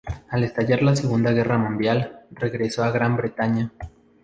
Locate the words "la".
0.81-0.95